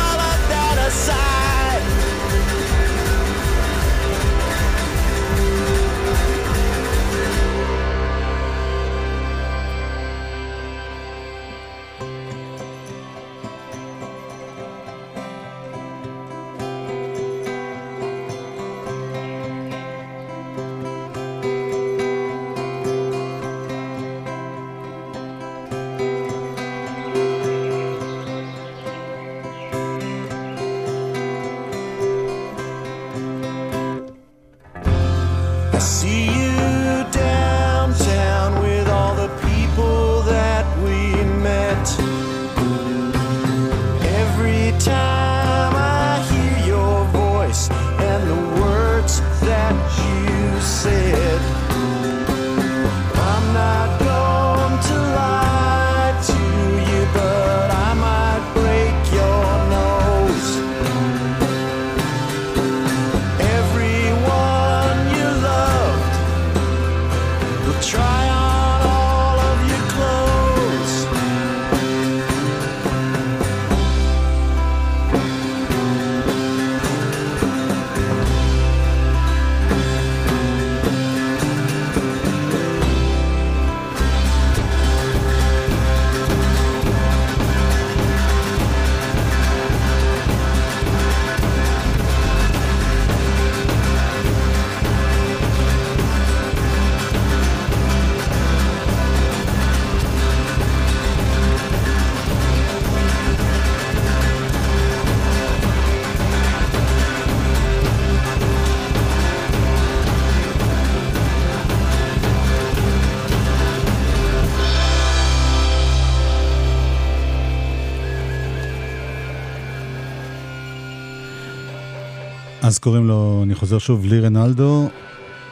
אז 122.66 122.78
קוראים 122.78 123.06
לו, 123.06 123.40
אני 123.42 123.54
חוזר 123.54 123.78
שוב, 123.78 124.06
לי 124.06 124.20
רנלדו, 124.20 124.88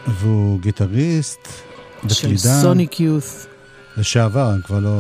והוא 0.07 0.61
גיטריסט, 0.61 1.49
בקלידה. 2.05 2.39
של 2.39 2.63
סוניק 2.63 3.01
יוס. 3.01 3.47
לשעבר, 3.97 4.55
אני 4.55 4.63
כבר 4.63 4.79
לא... 4.79 4.91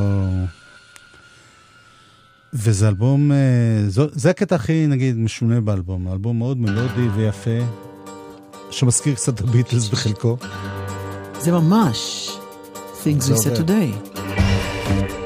וזה 2.53 2.89
אלבום, 2.89 3.33
אה, 3.33 3.37
זה 4.12 4.31
הקטע 4.31 4.55
הכי, 4.55 4.87
נגיד, 4.87 5.17
משונה 5.17 5.61
באלבום. 5.61 6.12
אלבום 6.12 6.39
מאוד 6.39 6.59
מלודי 6.61 7.09
ויפה, 7.15 7.65
שמזכיר 8.71 9.15
קצת 9.15 9.35
את 9.35 9.41
הביטלס 9.41 9.89
בחלקו. 9.89 10.37
זה 11.41 11.53
ממש, 11.53 12.31
Things 13.05 13.29
We 13.29 13.37
said 13.37 13.57
today. 13.57 15.24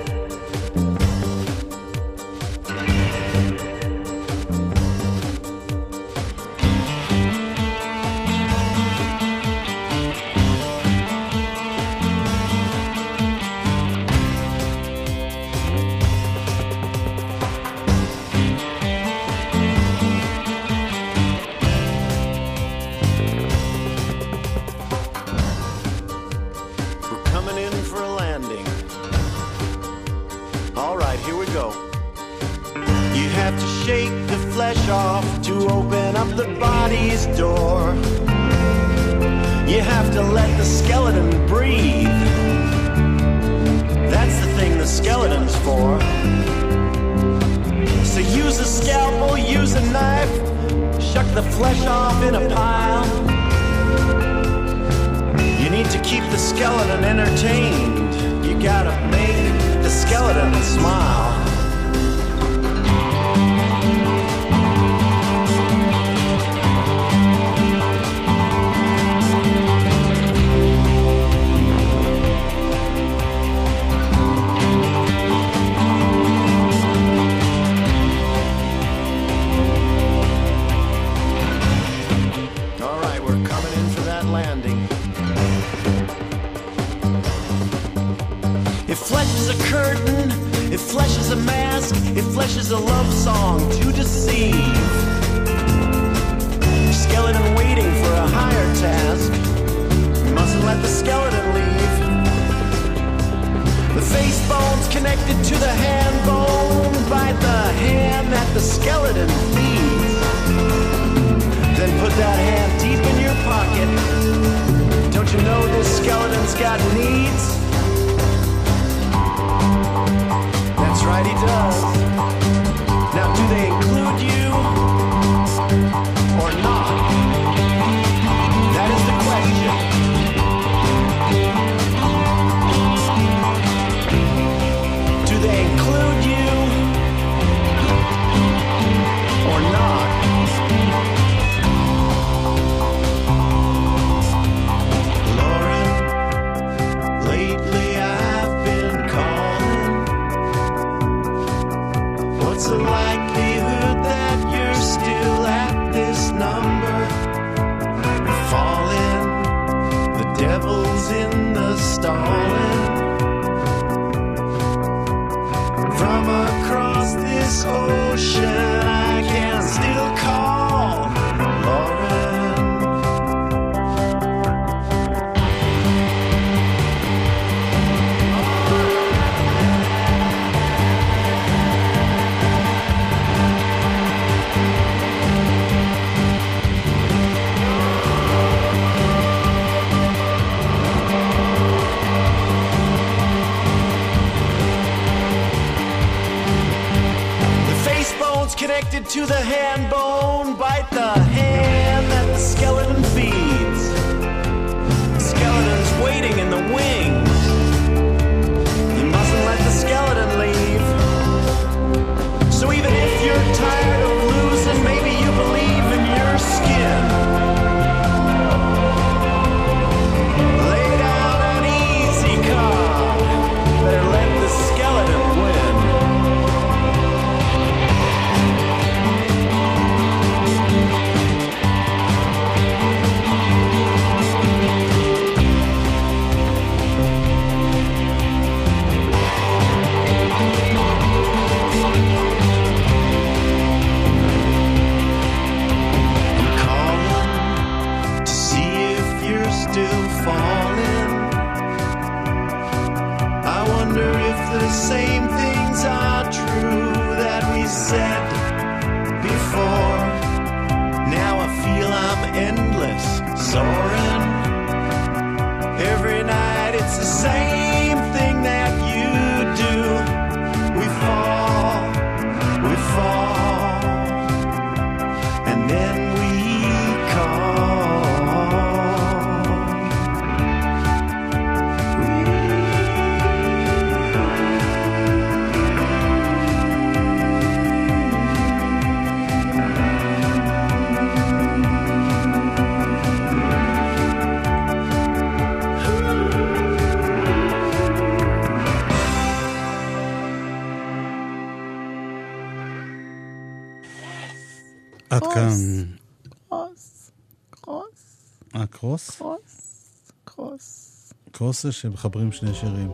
קרוס. 311.47 311.47
קרוס 311.47 311.63
זה 311.63 311.71
שמחברים 311.71 312.31
שני 312.31 312.53
שירים. 312.53 312.91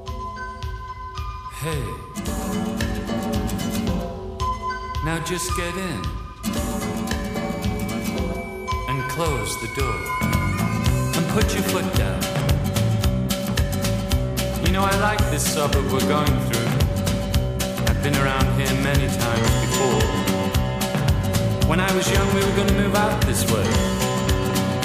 Hey. 1.61 1.83
Now 5.05 5.17
just 5.25 5.49
get 5.57 5.75
in 5.89 6.01
and 8.89 8.99
close 9.15 9.51
the 9.63 9.69
door 9.79 9.99
and 11.15 11.23
put 11.35 11.47
your 11.55 11.65
foot 11.71 11.87
down. 12.03 12.21
You 14.65 14.71
know, 14.73 14.83
I 14.83 14.95
like 15.07 15.21
this 15.31 15.45
suburb 15.53 15.85
we're 15.91 16.09
going 16.17 16.37
through. 16.47 16.71
I've 17.89 18.01
been 18.05 18.17
around 18.23 18.47
here 18.59 18.73
many 18.89 19.07
times 19.25 19.51
before. 19.63 20.05
When 21.69 21.79
I 21.79 21.91
was 21.97 22.05
young, 22.15 22.29
we 22.35 22.41
were 22.45 22.55
going 22.59 22.71
to 22.73 22.79
move 22.83 22.95
out 22.95 23.15
this 23.29 23.41
way 23.51 23.67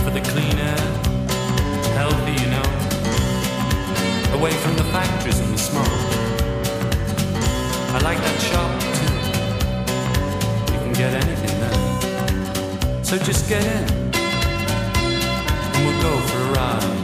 for 0.03 0.11
the 0.16 0.22
clean 0.30 0.47
away 4.40 4.52
from 4.52 4.74
the 4.78 4.84
factories 4.86 5.40
and 5.40 5.54
the 5.54 5.58
smoke. 5.58 5.86
I 7.94 8.00
like 8.02 8.18
that 8.20 8.42
shop 8.50 8.72
too. 8.98 9.14
You 10.74 10.80
can 10.80 10.94
get 10.94 11.14
anything 11.14 11.60
there. 11.60 13.04
So 13.04 13.18
just 13.18 13.50
get 13.50 13.64
in 13.66 13.86
and 15.74 15.86
we'll 15.86 16.02
go 16.02 16.18
for 16.28 16.38
a 16.38 16.52
ride. 16.54 16.99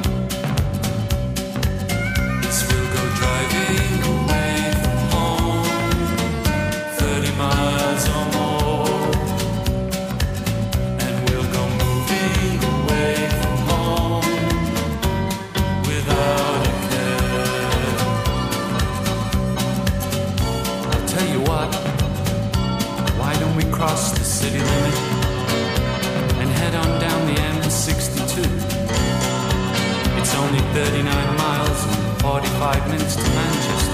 39 30.96 31.38
miles 31.38 31.86
and 31.88 32.22
45 32.22 32.88
minutes 32.90 33.18
to 33.18 33.24
Manchester, 33.24 33.92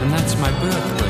and 0.00 0.10
that's 0.10 0.34
my 0.38 0.50
birthplace, 0.58 1.09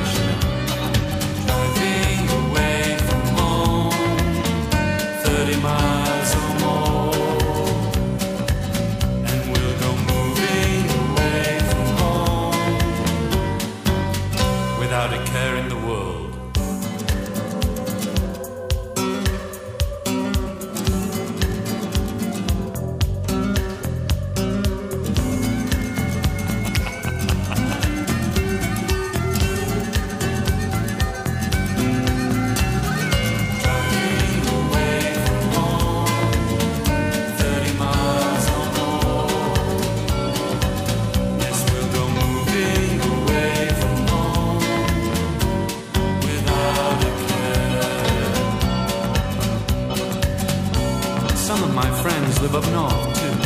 live 52.43 52.55
up 52.55 52.65
north 52.73 53.21
too. 53.21 53.37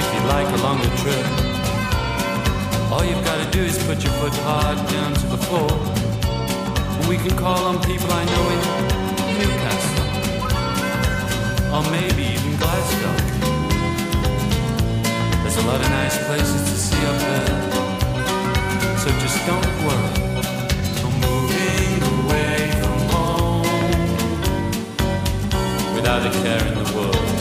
If 0.00 0.06
you'd 0.14 0.28
like 0.28 0.48
a 0.48 0.62
longer 0.62 0.88
trip, 0.96 1.26
all 2.90 3.04
you've 3.04 3.22
got 3.22 3.36
to 3.44 3.50
do 3.50 3.60
is 3.62 3.76
put 3.84 4.02
your 4.02 4.12
foot 4.14 4.32
hard 4.48 4.78
down 4.88 5.12
to 5.12 5.26
the 5.26 5.36
floor. 5.36 5.68
We 7.10 7.18
can 7.18 7.36
call 7.36 7.66
on 7.66 7.82
people 7.82 8.10
I 8.10 8.24
know 8.24 8.48
in 8.54 8.60
Newcastle, 9.38 10.06
or 11.74 11.82
maybe 11.90 12.22
even 12.32 12.56
Glasgow. 12.56 13.14
There's 15.42 15.58
a 15.58 15.66
lot 15.66 15.80
of 15.82 15.90
nice 15.90 16.16
places 16.24 16.62
to 16.70 16.76
see 16.78 17.04
up 17.04 17.18
there. 17.18 17.46
So 18.96 19.10
just 19.20 19.46
don't 19.46 19.66
worry. 19.84 20.21
Without 26.14 26.36
a 26.36 26.42
care 26.42 26.66
in 26.66 26.84
the 26.84 26.92
world. 26.94 27.31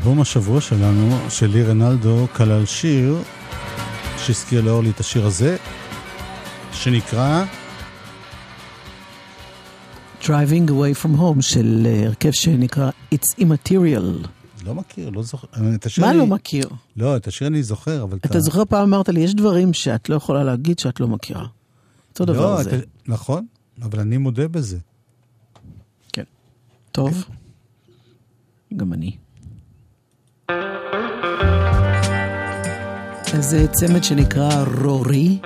אלבום 0.00 0.20
השבוע 0.20 0.60
שלנו, 0.60 1.30
של 1.30 1.46
לי 1.46 1.62
רנלדו, 1.62 2.26
כלל 2.36 2.66
שיר 2.66 3.16
שהזכיר 4.18 4.60
לאורלי 4.60 4.90
את 4.90 5.00
השיר 5.00 5.26
הזה, 5.26 5.56
שנקרא 6.72 7.44
Driving 10.22 10.68
Away 10.68 11.04
From 11.04 11.18
Home 11.18 11.42
של 11.42 11.86
אה, 11.86 12.06
הרכב 12.06 12.30
שנקרא 12.30 12.90
It's 13.14 13.40
Immaterial. 13.40 14.28
לא 14.64 14.74
מכיר, 14.74 15.10
לא 15.10 15.22
זוכר. 15.22 15.46
את 15.74 15.86
השיר 15.86 16.04
מה 16.04 16.10
אני... 16.10 16.18
לא 16.18 16.26
מכיר? 16.26 16.68
לא, 16.96 17.16
את 17.16 17.26
השיר 17.26 17.46
אני 17.46 17.62
זוכר, 17.62 18.02
אבל... 18.02 18.18
אתה 18.26 18.40
זוכר 18.40 18.64
פעם 18.64 18.82
אמרת 18.82 19.08
לי, 19.08 19.20
יש 19.20 19.34
דברים 19.34 19.72
שאת 19.72 20.08
לא 20.08 20.14
יכולה 20.14 20.44
להגיד 20.44 20.78
שאת 20.78 21.00
לא 21.00 21.08
מכירה. 21.08 21.46
אותו 22.10 22.24
דבר 22.24 22.54
לא, 22.54 22.62
זה. 22.62 22.70
אתה... 22.70 22.86
נכון, 23.06 23.46
אבל 23.82 24.00
אני 24.00 24.16
מודה 24.16 24.48
בזה. 24.48 24.78
כן. 26.12 26.24
טוב. 26.92 27.24
גם 28.76 28.92
אני. 28.92 29.16
אז 33.33 33.45
זה 33.45 33.67
צמד 33.67 34.03
שנקרא 34.03 34.63
רורי, 34.81 35.39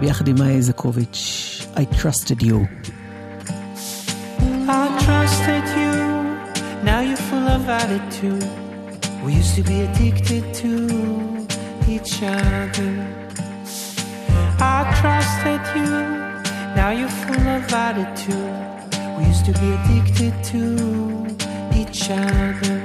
ביחד 0.00 0.28
עם 0.28 0.38
מאיה 0.38 0.54
איזקוביץ', 0.56 1.66
I 1.76 1.80
trusted 2.00 2.42
you. 2.42 2.58
I 4.68 4.84
trusted 5.04 5.66
you, 5.80 5.94
now 6.88 7.00
you're 7.08 7.24
full 7.30 7.46
of 7.56 7.68
attitude. 7.82 8.48
We 9.24 9.30
used 9.40 9.54
to 9.58 9.62
be 9.70 9.76
addicted 9.86 10.44
to 10.62 10.72
each 11.94 12.14
other. 12.22 12.92
I 14.76 14.78
trusted 15.00 15.62
you, 15.76 15.90
now 16.78 16.90
you're 16.98 17.16
full 17.24 17.46
of 17.56 17.64
attitude. 17.88 18.56
We 19.16 19.22
used 19.32 19.44
to 19.50 19.54
be 19.62 19.68
addicted 19.78 20.34
to 20.52 20.62
each 21.80 22.02
other. 22.10 22.77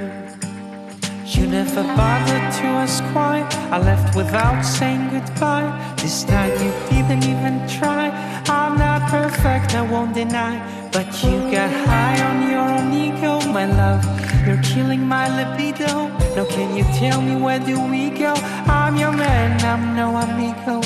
You 1.45 1.51
never 1.51 1.83
bothered 1.83 2.53
to 2.57 2.65
ask 2.81 3.03
why. 3.13 3.47
I 3.69 3.77
left 3.77 4.15
without 4.15 4.63
saying 4.63 5.09
goodbye. 5.11 5.69
This 5.97 6.23
time 6.23 6.49
you 6.53 6.71
didn't 6.89 7.23
even 7.23 7.69
try. 7.69 8.09
I'm 8.49 8.79
not 8.79 9.07
perfect, 9.11 9.75
I 9.75 9.83
won't 9.83 10.15
deny. 10.15 10.55
But 10.91 11.05
you 11.23 11.37
got 11.51 11.69
high 11.69 12.19
on 12.29 12.49
your 12.49 12.67
own 12.75 12.91
ego, 12.91 13.41
my 13.53 13.67
love. 13.67 14.03
You're 14.47 14.59
killing 14.63 15.07
my 15.07 15.27
libido. 15.37 16.09
Now 16.35 16.45
can 16.45 16.75
you 16.75 16.83
tell 16.97 17.21
me 17.21 17.35
where 17.39 17.59
do 17.59 17.79
we 17.91 18.09
go? 18.09 18.33
I'm 18.65 18.95
your 18.95 19.11
man, 19.11 19.61
I'm 19.61 19.95
no 19.95 20.17
amigo. 20.17 20.81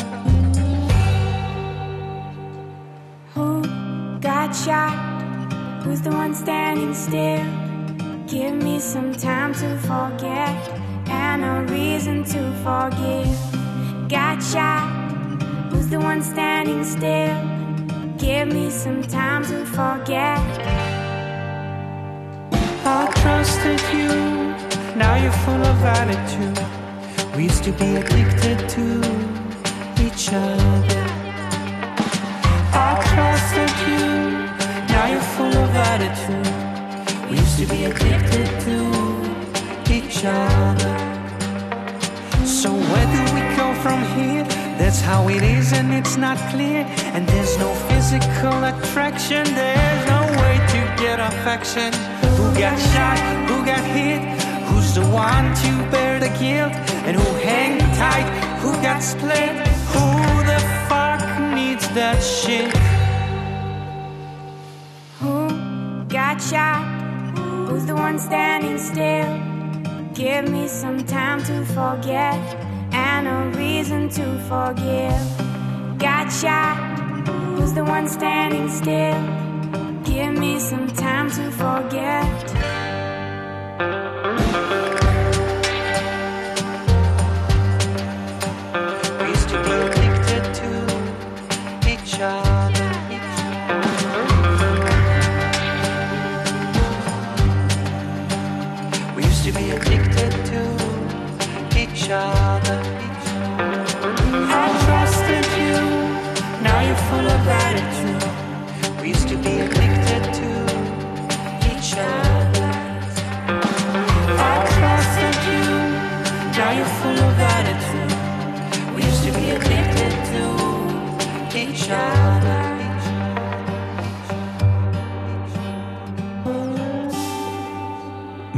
Who 3.33 4.19
got 4.19 4.53
shot? 4.53 4.93
Who's 5.83 6.01
the 6.01 6.11
one 6.11 6.35
standing 6.35 6.93
still? 6.93 7.68
Give 8.29 8.53
me 8.53 8.79
some 8.79 9.11
time 9.11 9.55
to 9.55 9.75
forget 9.79 10.55
and 11.07 11.43
a 11.43 11.73
reason 11.73 12.23
to 12.25 12.41
forgive. 12.61 14.07
Gotcha. 14.07 14.81
Who's 15.71 15.87
the 15.87 15.99
one 15.99 16.21
standing 16.21 16.83
still? 16.83 17.35
Give 18.19 18.47
me 18.53 18.69
some 18.69 19.01
time 19.01 19.43
to 19.45 19.65
forget. 19.65 20.37
I 22.85 23.11
trusted 23.15 23.81
you, 23.97 24.09
now 24.95 25.15
you're 25.15 25.31
full 25.31 25.63
of 25.65 25.83
attitude. 25.83 27.35
We 27.35 27.45
used 27.45 27.63
to 27.63 27.71
be 27.71 27.95
addicted 27.95 28.69
to 28.69 29.01
each 30.05 30.29
other. 30.31 31.03
I 32.77 32.89
trusted 33.09 33.71
you, 33.89 34.05
now 34.93 35.07
you're 35.07 35.29
full 35.35 35.57
of 35.63 35.75
attitude. 35.75 36.68
To 37.59 37.65
be 37.65 37.83
addicted 37.83 38.47
to 38.61 38.77
each 39.93 40.23
other. 40.23 40.95
So 42.45 42.71
where 42.71 43.07
do 43.15 43.21
we 43.35 43.41
go 43.57 43.73
from 43.83 43.99
here? 44.15 44.45
That's 44.79 45.01
how 45.01 45.27
it 45.27 45.43
is, 45.43 45.73
and 45.73 45.93
it's 45.93 46.15
not 46.15 46.37
clear. 46.51 46.85
And 47.13 47.27
there's 47.27 47.57
no 47.57 47.73
physical 47.89 48.63
attraction, 48.63 49.43
there's 49.43 50.05
no 50.07 50.21
way 50.39 50.55
to 50.73 50.79
get 51.03 51.19
affection. 51.19 51.91
Who 52.37 52.47
got 52.57 52.79
shot? 52.93 53.19
Who 53.49 53.65
got 53.65 53.83
hit? 53.83 54.21
Who's 54.69 54.95
the 54.95 55.05
one 55.09 55.53
to 55.63 55.91
bear 55.91 56.17
the 56.17 56.31
guilt? 56.39 56.71
And 57.03 57.17
who 57.17 57.29
hang 57.43 57.77
tight? 57.97 58.29
Who 58.61 58.71
got 58.81 59.03
split? 59.03 59.51
Who 59.91 60.07
the 60.47 60.59
fuck 60.87 61.21
needs 61.53 61.89
that 61.89 62.23
shit? 62.23 62.73
Who 65.19 66.05
got 66.05 66.41
shot? 66.41 66.98
Who's 67.69 67.85
the 67.85 67.93
one 67.93 68.17
standing 68.17 68.79
still? 68.79 69.29
Give 70.15 70.49
me 70.49 70.67
some 70.67 71.05
time 71.05 71.43
to 71.43 71.63
forget 71.65 72.33
and 72.91 73.27
a 73.27 73.55
reason 73.59 74.09
to 74.09 74.25
forgive. 74.49 75.99
Got 75.99 76.29
shot? 76.31 77.27
Who's 77.27 77.73
the 77.73 77.83
one 77.83 78.07
standing 78.07 78.69
still? 78.69 79.21
Give 80.03 80.33
me 80.33 80.57
some 80.59 80.87
time 80.87 81.29
to 81.29 81.51
forget. 81.51 82.58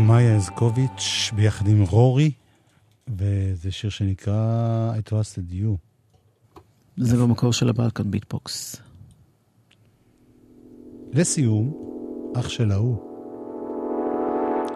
מאיה 0.07 0.35
אזקוביץ' 0.35 1.31
ביחד 1.35 1.67
עם 1.67 1.81
רורי, 1.81 2.31
וזה 3.17 3.71
שיר 3.71 3.89
שנקרא 3.89 4.93
I 4.97 5.09
Trusted 5.09 5.53
You. 5.53 5.77
זה 6.97 7.17
במקור 7.17 7.53
של 7.53 7.69
הבלקן 7.69 8.11
ביטבוקס. 8.11 8.81
לסיום, 11.13 11.73
אח 12.35 12.49
של 12.49 12.71
ההוא, 12.71 12.97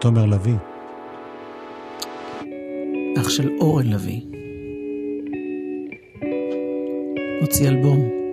תומר 0.00 0.26
לביא. 0.26 0.56
אח 3.20 3.28
של 3.28 3.50
אורן 3.60 3.86
לביא. 3.86 4.20
הוציא 7.40 7.68
אלבום. 7.68 8.25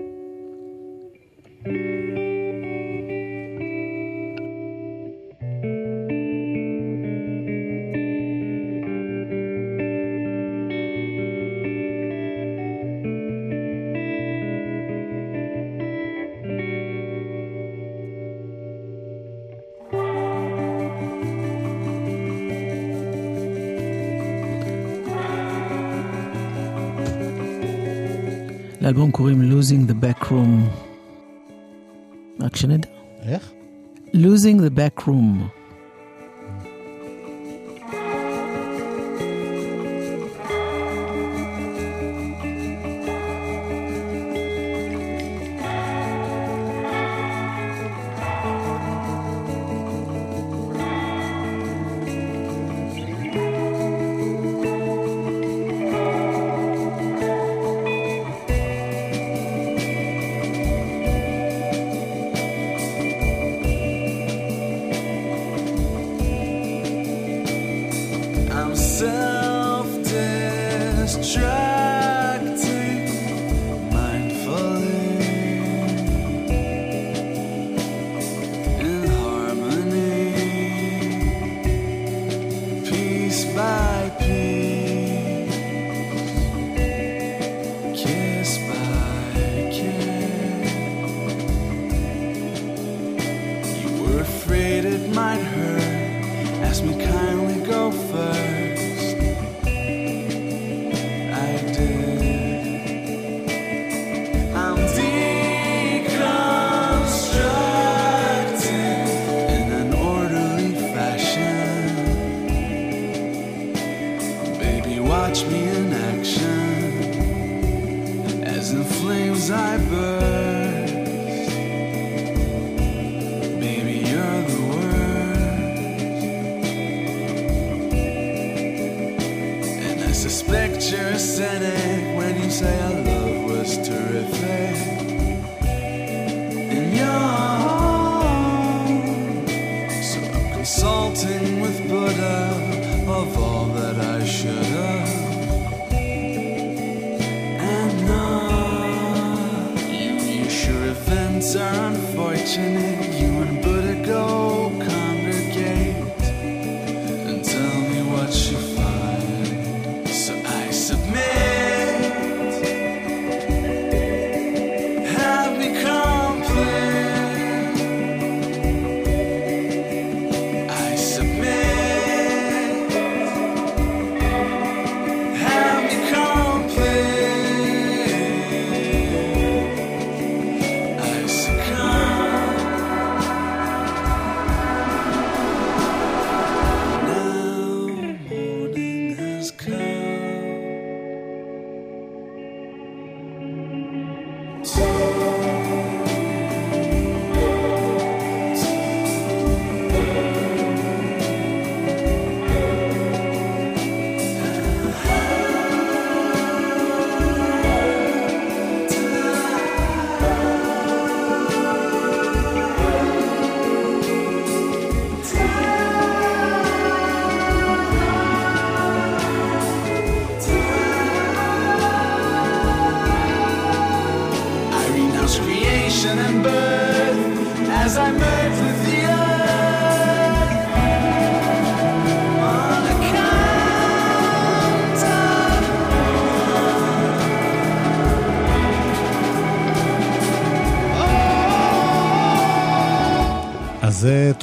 לאלבום 28.92 29.10
קוראים 29.10 29.52
Losing 29.52 29.90
the 29.90 29.94
Back 30.04 30.24
Room. 30.24 30.68
רק 32.40 32.56
שנדע. 32.56 32.88
איך? 33.22 33.52
Losing 34.14 34.58
the 34.58 34.78
Back 34.78 35.08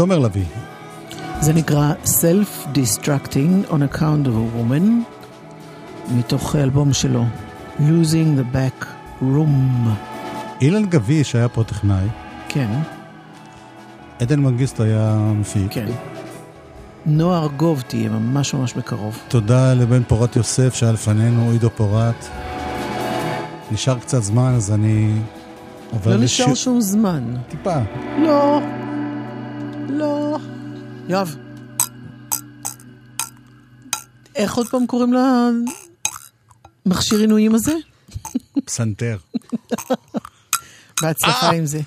תומר 0.00 0.18
לביא. 0.18 0.44
זה 1.40 1.52
נקרא 1.52 1.92
Self-Destructing 2.04 3.70
on 3.70 3.94
Account 3.94 4.26
of 4.26 4.28
a 4.28 4.56
Woman, 4.56 4.84
מתוך 6.14 6.56
אלבום 6.56 6.92
שלו, 6.92 7.24
Losing 7.78 8.38
the 8.38 8.54
Back 8.54 8.84
Room. 9.22 9.88
אילן 10.60 10.86
גביש 10.86 11.36
היה 11.36 11.48
פה 11.48 11.64
טכנאי, 11.64 12.06
כן, 12.48 12.68
עדן 14.20 14.40
מנגיסטו 14.40 14.82
היה 14.82 15.32
מפיק. 15.40 15.72
כן. 15.72 15.86
נועה 17.06 17.42
ארגוב 17.42 17.82
תהיה 17.86 18.10
ממש 18.10 18.54
ממש 18.54 18.74
בקרוב. 18.74 19.18
תודה 19.28 19.74
לבן 19.74 20.02
פורת 20.02 20.36
יוסף 20.36 20.74
שהיה 20.74 20.92
לפנינו, 20.92 21.50
עידו 21.50 21.70
פורת. 21.70 22.28
נשאר 23.72 23.98
קצת 23.98 24.22
זמן, 24.22 24.52
אז 24.56 24.72
אני 24.72 25.12
עובר 25.90 26.16
לא 26.16 26.22
נשאר 26.22 26.54
שום 26.54 26.80
זמן. 26.80 27.34
טיפה. 27.48 27.76
לא. 28.18 28.60
לא. 29.92 30.38
יואב. 31.08 31.36
איך 34.34 34.54
עוד 34.54 34.68
פעם 34.68 34.86
קוראים 34.86 35.14
למכשיר 36.86 37.18
עינויים 37.18 37.54
הזה? 37.54 37.72
פסנתר. 38.64 39.18
בהצלחה 41.02 41.46
אה. 41.46 41.56
עם 41.56 41.66
זה. 41.66 41.80